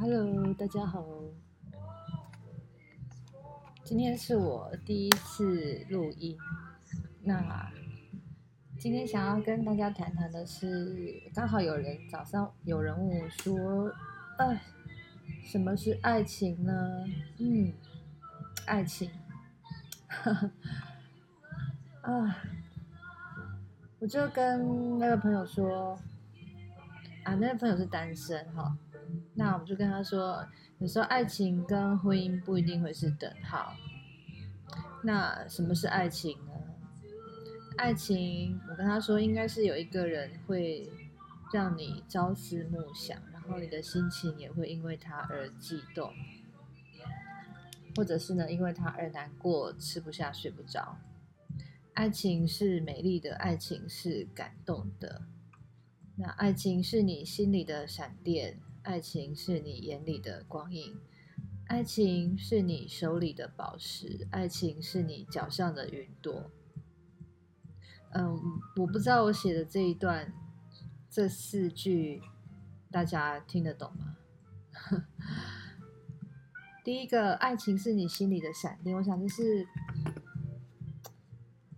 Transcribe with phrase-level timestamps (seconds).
[0.00, 1.04] Hello，大家好。
[3.84, 6.38] 今天是我第一次录音。
[7.22, 7.70] 那
[8.78, 13.92] 今天想要跟大家谈谈的是，刚好有人早上有人问我说
[14.40, 14.62] ：“哎，
[15.44, 17.04] 什么是爱情呢？”
[17.36, 17.70] 嗯，
[18.64, 19.10] 爱情，
[22.00, 22.38] 啊，
[23.98, 25.92] 我就跟那个朋友说，
[27.24, 28.74] 啊，那个朋友是单身哈。
[29.34, 30.46] 那我们就跟他说，
[30.78, 33.74] 有时候爱情跟婚姻不一定会是等号。
[35.02, 36.52] 那什么是爱情呢？
[37.76, 40.86] 爱情，我跟他说，应该是有一个人会
[41.52, 46.12] 让你朝思暮想，然后你的心情也会因为他而悸动，
[47.96, 50.98] 或者是呢，因为他而难过，吃不下，睡不着。
[51.94, 55.22] 爱情是美丽的，爱情是感动的。
[56.16, 58.58] 那爱情是你心里的闪电。
[58.82, 60.98] 爱情是你眼里的光影，
[61.66, 66.50] 爱情是你手里的宝石，爱情是你脚上的云朵。
[68.12, 68.40] 嗯，
[68.76, 70.32] 我不知道我写的这一段
[71.10, 72.22] 这四句
[72.90, 74.16] 大家听得懂吗？
[76.82, 79.68] 第一个，爱情是你心里的闪电，我想就是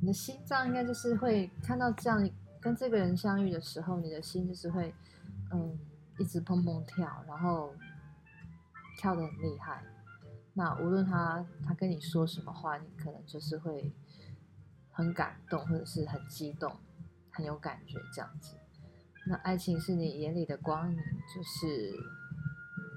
[0.00, 4.94] 你的心脏应该就是会看到这样跟这个人相遇的时候，你的心就是会
[5.52, 5.78] 嗯。
[6.18, 7.74] 一直砰砰跳，然后
[8.98, 9.82] 跳得很厉害。
[10.54, 13.92] 那无论他他跟你说什么话，你可能就是会
[14.90, 16.74] 很感动，或者是很激动，
[17.30, 18.56] 很有感觉这样子。
[19.26, 20.98] 那爱情是你眼里的光影，
[21.34, 21.94] 就是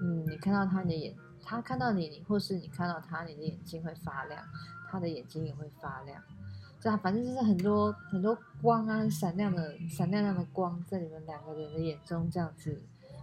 [0.02, 4.42] 嗯，你看到他，的眼，他看到你，你或是你看到他，你的眼睛会发亮，
[4.90, 6.24] 他的眼睛也会发亮。
[6.80, 12.82] 这样，反正就是很多很多光啊，闪亮的闪亮亮的光，在你们两个人的眼中这样子。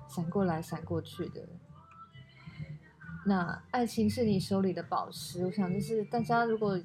[0.08, 1.42] 闪过来，闪过去的。
[3.26, 6.80] 那爱情是你手里的宝石，我想就是大家如果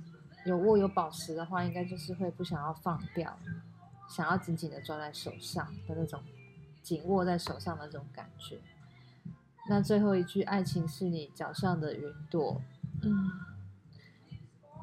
[0.45, 3.37] 有握有宝石的话，应该就是会不想要放掉，
[4.09, 6.19] 想要紧紧的抓在手上的那种，
[6.81, 8.59] 紧握在手上的那种感觉。
[9.69, 12.59] 那最后一句，爱情是你脚上的云朵。
[13.03, 13.31] 嗯，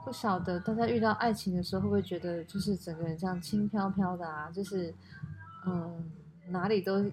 [0.05, 4.49] 不晓得大家遇到爱情的时候，会不会觉得就是整个人这样轻飘飘的啊？
[4.53, 4.94] 就是
[5.66, 6.09] 嗯，
[6.50, 7.05] 哪里都。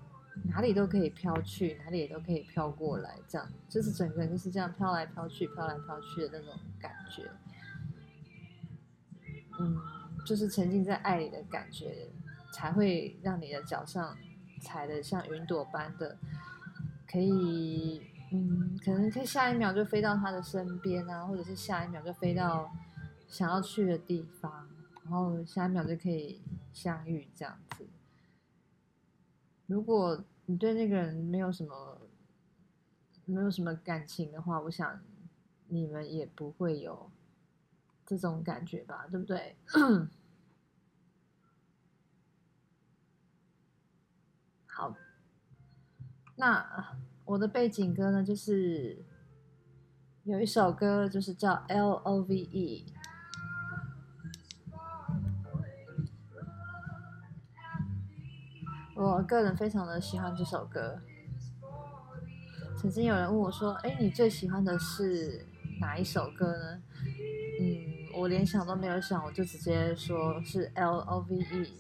[0.44, 7.32] 哪里都可以飘去，哪里也都可以飘过来，这样就是整个人就是这样飘来飘去、飘来飘去的那种感觉。
[9.60, 9.78] 嗯，
[10.26, 12.10] 就是沉浸在爱里的感觉，
[12.54, 14.18] 才会让你的脚上
[14.62, 16.18] 踩的像云朵般的，
[17.08, 18.02] 可以，
[18.32, 22.70] 嗯，可能可以下一秒就飞到他的身边啊，或者是下一秒就飞到
[23.28, 24.68] 想要去的地方，
[25.04, 26.42] 然后下一秒就可以
[26.74, 27.88] 相遇这样子。
[29.68, 32.02] 如果你对那个人没有什么
[33.26, 35.02] 没有什么感情的话，我想
[35.68, 37.10] 你们也不会有
[38.06, 39.56] 这种感觉吧，对不对？
[44.68, 44.96] 好，
[46.36, 49.04] 那我的背景歌呢，就是
[50.26, 52.86] 有一首歌，就是叫《L O V E》。
[58.96, 60.98] 我个人非常的喜欢这首歌。
[62.78, 65.46] 曾经有人问我说：“哎，你最喜欢的是
[65.82, 66.82] 哪一首歌呢？”
[67.60, 71.78] 嗯，我连想都没有想，我就直接说是 L O V E。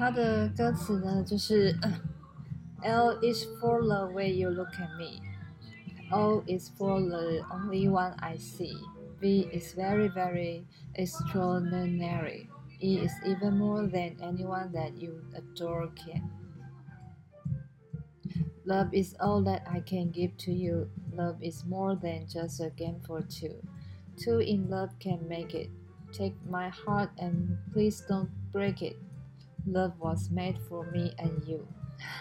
[0.00, 1.74] 它的歌词呢，就是
[2.82, 5.20] L is for the way you look at me,
[6.10, 8.76] O is for the only one I see,
[9.20, 12.48] V is very very extraordinary,
[12.78, 16.30] E is even more than anyone that you adore can.
[18.66, 20.90] Love is all that I can give to you.
[21.14, 23.62] Love is more than just a game for two.
[24.16, 25.70] Two in love can make it.
[26.12, 28.96] Take my heart and please don't break it.
[29.65, 31.65] Love was made for me and you，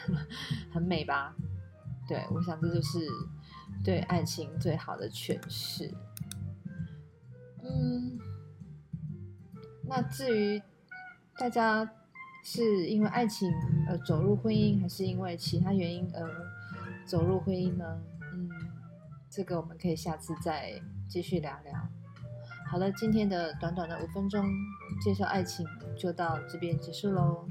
[0.73, 1.35] 很美吧？
[2.07, 3.01] 对，我想这就是
[3.83, 5.93] 对爱情最好的诠释。
[7.63, 8.19] 嗯，
[9.85, 10.63] 那至于
[11.37, 11.89] 大家
[12.45, 13.51] 是因为爱情
[13.89, 18.03] 而走入婚姻，还是因为其他原因而走入婚姻呢？
[18.33, 18.51] 嗯，
[19.31, 21.89] 这个我们可以下次再继续聊聊。
[22.71, 24.47] 好了，今天的短短的五分钟
[25.03, 25.67] 介绍爱情
[25.99, 27.45] 就到这边结束喽。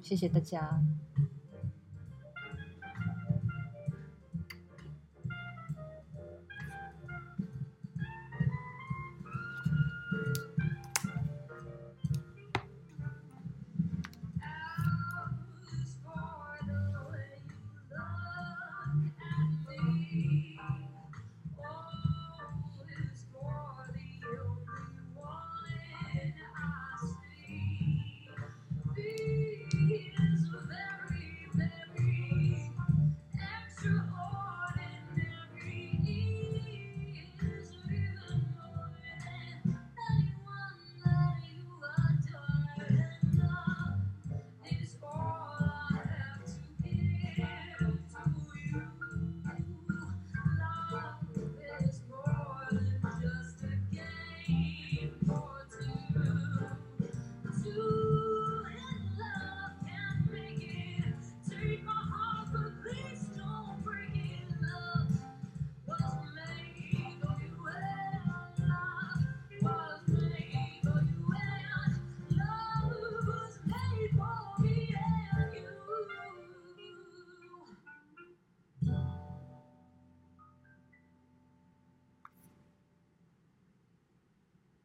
[0.00, 0.80] 谢谢大家。